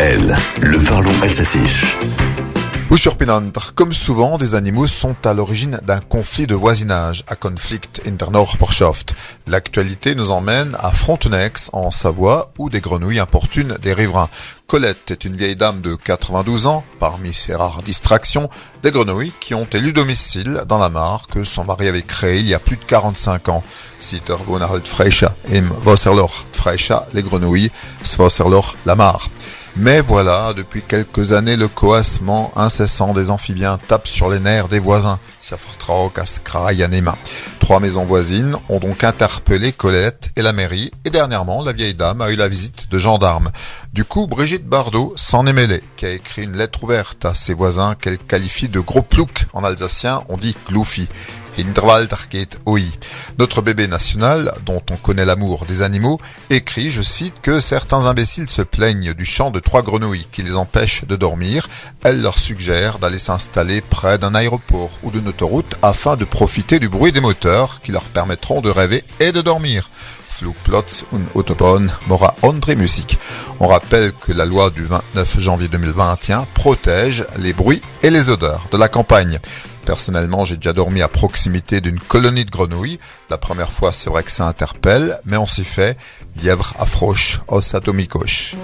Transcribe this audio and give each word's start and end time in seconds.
DKL, 0.00 0.34
le 0.62 0.78
parlons 0.78 1.12
alsacien. 1.20 1.62
Pinantre, 3.18 3.74
comme 3.74 3.92
souvent, 3.92 4.38
des 4.38 4.54
animaux 4.54 4.86
sont 4.86 5.14
à 5.26 5.34
l'origine 5.34 5.78
d'un 5.82 6.00
conflit 6.00 6.46
de 6.46 6.54
voisinage, 6.54 7.22
à 7.28 7.36
conflict 7.36 8.00
Internorporschaft. 8.06 9.14
L'actualité 9.46 10.14
nous 10.14 10.30
emmène 10.30 10.74
à 10.80 10.90
Frontenex, 10.90 11.68
en 11.74 11.90
Savoie, 11.90 12.50
où 12.58 12.70
des 12.70 12.80
grenouilles 12.80 13.18
importunent 13.18 13.76
des 13.82 13.92
riverains. 13.92 14.30
Colette 14.66 15.10
est 15.10 15.24
une 15.26 15.36
vieille 15.36 15.56
dame 15.56 15.82
de 15.82 15.96
92 15.96 16.66
ans, 16.66 16.82
parmi 16.98 17.34
ses 17.34 17.54
rares 17.54 17.82
distractions, 17.82 18.48
des 18.82 18.92
grenouilles 18.92 19.32
qui 19.38 19.52
ont 19.52 19.68
élu 19.70 19.92
domicile 19.92 20.62
dans 20.66 20.78
la 20.78 20.88
mare 20.88 21.26
que 21.30 21.44
son 21.44 21.64
mari 21.64 21.88
avait 21.88 22.02
créée 22.02 22.40
il 22.40 22.46
y 22.46 22.54
a 22.54 22.58
plus 22.58 22.76
de 22.76 22.84
45 22.84 23.50
ans. 23.50 23.62
Sitter 23.98 24.36
Gonarald 24.46 24.86
Freicha, 24.86 25.34
im 25.52 25.68
Wasserloch 25.84 26.46
Freicha, 26.52 27.06
les 27.12 27.22
grenouilles, 27.22 27.70
Swasserloch, 28.02 28.76
la 28.86 28.96
mare. 28.96 29.28
Mais 29.76 30.00
voilà, 30.00 30.52
depuis 30.52 30.82
quelques 30.82 31.32
années, 31.32 31.56
le 31.56 31.68
coassement 31.68 32.52
incessant 32.56 33.14
des 33.14 33.30
amphibiens 33.30 33.78
tape 33.88 34.08
sur 34.08 34.28
les 34.28 34.40
nerfs 34.40 34.68
des 34.68 34.80
voisins. 34.80 35.18
Trois 37.60 37.80
maisons 37.80 38.04
voisines 38.04 38.56
ont 38.68 38.80
donc 38.80 39.04
interpellé 39.04 39.72
Colette 39.72 40.30
et 40.36 40.42
la 40.42 40.52
mairie, 40.52 40.90
et 41.04 41.10
dernièrement, 41.10 41.62
la 41.62 41.72
vieille 41.72 41.94
dame 41.94 42.20
a 42.20 42.30
eu 42.30 42.36
la 42.36 42.48
visite 42.48 42.90
de 42.90 42.98
gendarmes. 42.98 43.50
Du 43.92 44.04
coup, 44.04 44.26
Brigitte 44.26 44.66
Bardot 44.66 45.12
s'en 45.16 45.46
est 45.46 45.52
mêlée, 45.52 45.82
qui 45.96 46.06
a 46.06 46.10
écrit 46.10 46.42
une 46.42 46.56
lettre 46.56 46.82
ouverte 46.82 47.24
à 47.24 47.34
ses 47.34 47.54
voisins 47.54 47.94
qu'elle 47.94 48.18
qualifie 48.18 48.68
de 48.68 48.80
gros 48.80 49.02
plouc. 49.02 49.46
En 49.52 49.62
alsacien, 49.62 50.24
on 50.28 50.36
dit 50.36 50.56
gloufi. 50.68 51.08
Notre 53.38 53.62
bébé 53.62 53.86
national, 53.86 54.52
dont 54.64 54.82
on 54.90 54.96
connaît 54.96 55.24
l'amour 55.24 55.64
des 55.66 55.82
animaux, 55.82 56.20
écrit, 56.50 56.90
je 56.90 57.02
cite, 57.02 57.34
que 57.42 57.60
certains 57.60 58.06
imbéciles 58.06 58.48
se 58.48 58.62
plaignent 58.62 59.14
du 59.14 59.24
chant 59.24 59.50
de 59.50 59.60
trois 59.60 59.82
grenouilles 59.82 60.26
qui 60.32 60.42
les 60.42 60.56
empêchent 60.56 61.04
de 61.04 61.16
dormir. 61.16 61.68
Elle 62.02 62.22
leur 62.22 62.38
suggère 62.38 62.98
d'aller 62.98 63.18
s'installer 63.18 63.80
près 63.80 64.18
d'un 64.18 64.34
aéroport 64.34 64.90
ou 65.02 65.10
d'une 65.10 65.28
autoroute 65.28 65.76
afin 65.82 66.16
de 66.16 66.24
profiter 66.24 66.78
du 66.78 66.88
bruit 66.88 67.12
des 67.12 67.20
moteurs 67.20 67.80
qui 67.82 67.92
leur 67.92 68.04
permettront 68.04 68.60
de 68.60 68.70
rêver 68.70 69.04
et 69.18 69.32
de 69.32 69.40
dormir. 69.40 69.90
Flugplatz 70.28 71.04
und 71.12 71.24
Autobahn 71.34 71.92
Mora 72.06 72.34
André 72.42 72.74
Music. 72.74 73.18
On 73.58 73.66
rappelle 73.66 74.12
que 74.12 74.32
la 74.32 74.46
loi 74.46 74.70
du 74.70 74.84
29 74.84 75.38
janvier 75.38 75.68
2021 75.68 76.46
protège 76.54 77.26
les 77.38 77.52
bruits 77.52 77.82
et 78.02 78.10
les 78.10 78.30
odeurs 78.30 78.66
de 78.72 78.78
la 78.78 78.88
campagne. 78.88 79.38
Personnellement, 79.90 80.44
j'ai 80.44 80.54
déjà 80.54 80.72
dormi 80.72 81.02
à 81.02 81.08
proximité 81.08 81.80
d'une 81.80 81.98
colonie 81.98 82.44
de 82.44 82.50
grenouilles. 82.52 83.00
La 83.28 83.38
première 83.38 83.72
fois, 83.72 83.92
c'est 83.92 84.08
vrai 84.08 84.22
que 84.22 84.30
ça 84.30 84.46
interpelle, 84.46 85.18
mais 85.24 85.36
on 85.36 85.48
s'y 85.48 85.64
fait. 85.64 85.98
Lièvre 86.40 86.72
affroche, 86.78 87.40
os 87.48 87.74
atomicos. 87.74 88.54